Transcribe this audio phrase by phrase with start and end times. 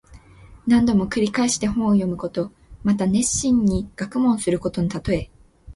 [0.65, 2.51] 何度も繰り返して本を読むこと。
[2.83, 5.29] また熱心に学問することのたとえ。